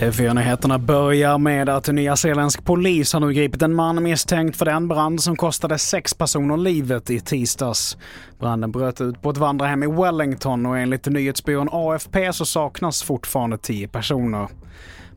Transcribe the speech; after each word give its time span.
TV4-nyheterna 0.00 0.78
börjar 0.78 1.38
med 1.38 1.68
att 1.68 1.88
nyzeeländsk 1.88 2.64
polis 2.64 3.12
har 3.12 3.20
nu 3.20 3.32
gripit 3.32 3.62
en 3.62 3.74
man 3.74 4.02
misstänkt 4.02 4.56
för 4.56 4.64
den 4.64 4.88
brand 4.88 5.22
som 5.22 5.36
kostade 5.36 5.78
sex 5.78 6.14
personer 6.14 6.56
livet 6.56 7.10
i 7.10 7.20
tisdags. 7.20 7.96
Branden 8.38 8.72
bröt 8.72 9.00
ut 9.00 9.22
på 9.22 9.30
ett 9.30 9.36
vandrarhem 9.36 9.82
i 9.82 9.86
Wellington 9.86 10.66
och 10.66 10.78
enligt 10.78 11.06
nyhetsbyrån 11.06 11.68
AFP 11.72 12.32
så 12.32 12.44
saknas 12.44 13.02
fortfarande 13.02 13.58
tio 13.58 13.88
personer. 13.88 14.48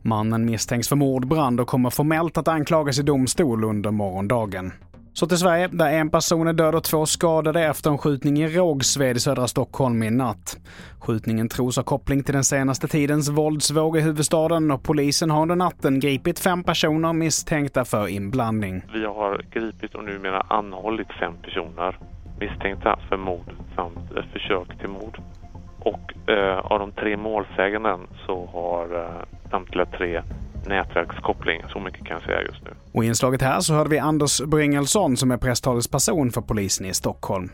Mannen 0.01 0.45
misstänks 0.45 0.89
för 0.89 0.95
mordbrand 0.95 1.59
och 1.59 1.67
kommer 1.67 1.89
formellt 1.89 2.37
att 2.37 2.47
anklagas 2.47 2.99
i 2.99 3.03
domstol 3.03 3.63
under 3.63 3.91
morgondagen. 3.91 4.71
Så 5.15 5.27
till 5.27 5.37
Sverige, 5.37 5.67
där 5.67 5.91
en 5.91 6.09
person 6.09 6.47
är 6.47 6.53
död 6.53 6.75
och 6.75 6.83
två 6.83 7.05
skadade 7.05 7.63
efter 7.63 7.89
en 7.89 7.97
skjutning 7.97 8.37
i 8.37 8.47
Rågsved 8.47 9.17
i 9.17 9.19
södra 9.19 9.47
Stockholm 9.47 10.03
i 10.03 10.11
natt. 10.11 10.57
Skjutningen 10.99 11.49
tros 11.49 11.75
ha 11.75 11.83
koppling 11.83 12.23
till 12.23 12.33
den 12.33 12.43
senaste 12.43 12.87
tidens 12.87 13.29
våldsvåg 13.29 13.97
i 13.97 14.01
huvudstaden 14.01 14.71
och 14.71 14.83
polisen 14.83 15.31
har 15.31 15.41
under 15.41 15.55
natten 15.55 15.99
gripit 15.99 16.39
fem 16.39 16.63
personer 16.63 17.13
misstänkta 17.13 17.85
för 17.85 18.07
inblandning. 18.07 18.83
Vi 18.93 19.05
har 19.05 19.41
gripit 19.51 19.95
och 19.95 20.03
numera 20.03 20.41
anhållit 20.41 21.13
fem 21.19 21.33
personer 21.41 21.97
misstänkta 22.39 22.99
för 23.09 23.17
mord 23.17 23.51
samt 23.75 24.11
ett 24.11 24.31
försök 24.33 24.79
till 24.79 24.89
mord. 24.89 25.21
Och 25.79 26.29
eh, 26.29 26.57
av 26.57 26.79
de 26.79 26.91
tre 26.91 27.17
målsäganden 27.17 27.99
så 28.25 28.49
har 28.53 28.95
eh, 28.95 29.49
samtliga 29.49 29.85
tre 29.85 30.21
nätverkskoppling. 30.65 31.61
Så 31.69 31.79
mycket 31.79 32.05
kan 32.05 32.13
jag 32.13 32.23
säga 32.23 32.41
just 32.41 32.63
nu. 32.63 32.71
Och 32.93 33.03
i 33.03 33.07
inslaget 33.07 33.41
här 33.41 33.59
så 33.59 33.73
hörde 33.73 33.89
vi 33.89 33.99
Anders 33.99 34.41
Bryngelsson 34.41 35.17
som 35.17 35.31
är 35.31 35.37
presstalesperson 35.37 36.31
för 36.31 36.41
polisen 36.41 36.85
i 36.85 36.93
Stockholm. 36.93 37.49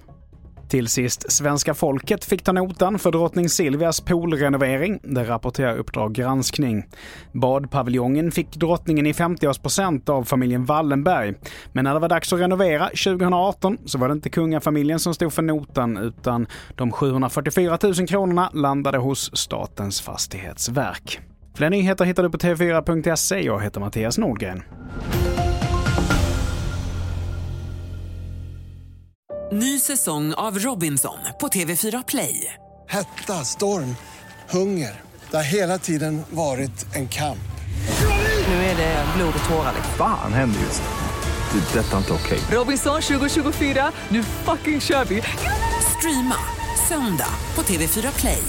Till 0.69 0.87
sist, 0.87 1.31
svenska 1.31 1.73
folket 1.73 2.25
fick 2.25 2.43
ta 2.43 2.51
notan 2.51 2.99
för 2.99 3.11
drottning 3.11 3.49
Silvias 3.49 4.01
poolrenovering. 4.01 4.99
Det 5.03 5.23
rapporterar 5.23 5.77
Uppdrag 5.77 6.13
granskning. 6.13 6.83
Badpaviljongen 7.31 8.31
fick 8.31 8.55
drottningen 8.55 9.05
i 9.05 9.11
50-årspresent 9.11 10.09
av 10.09 10.23
familjen 10.23 10.65
Wallenberg. 10.65 11.33
Men 11.73 11.83
när 11.83 11.93
det 11.93 11.99
var 11.99 12.09
dags 12.09 12.33
att 12.33 12.39
renovera 12.39 12.85
2018 12.85 13.77
så 13.85 13.97
var 13.97 14.07
det 14.07 14.13
inte 14.13 14.29
kungafamiljen 14.29 14.99
som 14.99 15.13
stod 15.13 15.33
för 15.33 15.41
notan 15.41 15.97
utan 15.97 16.47
de 16.75 16.91
744 16.91 17.77
000 17.83 18.07
kronorna 18.07 18.49
landade 18.53 18.97
hos 18.97 19.37
Statens 19.37 20.01
fastighetsverk. 20.01 21.28
Fler 21.59 21.69
nyheter 21.69 22.05
hittar 22.05 22.23
du 22.23 22.31
på 22.31 22.37
tv4.se. 22.37 23.39
Jag 23.39 23.63
heter 23.63 23.79
Mattias 23.79 24.17
Nordgren. 24.17 24.63
Ny 29.51 29.79
säsong 29.79 30.33
av 30.33 30.59
Robinson 30.59 31.17
på 31.41 31.47
TV4 31.47 32.03
Play. 32.07 32.53
Hetta, 32.89 33.33
storm, 33.33 33.95
hunger. 34.49 35.01
Det 35.31 35.35
har 35.37 35.43
hela 35.43 35.77
tiden 35.77 36.21
varit 36.29 36.95
en 36.95 37.07
kamp. 37.07 37.49
Nu 38.47 38.53
är 38.53 38.77
det 38.77 39.05
blod 39.17 39.33
och 39.43 39.49
tårar. 39.49 39.73
Fan 39.97 40.33
händer 40.33 40.59
just 40.59 40.83
det. 40.83 41.59
det 41.59 41.79
detta 41.79 41.93
är 41.93 41.97
inte 41.97 42.13
okej. 42.13 42.37
Okay. 42.37 42.57
Robinson 42.57 43.01
2024, 43.01 43.91
nu 44.09 44.23
fucking 44.23 44.81
kör 44.81 45.05
vi. 45.05 45.21
Streama 45.97 46.39
söndag 46.87 47.33
på 47.55 47.61
TV4 47.61 48.19
Play. 48.19 48.43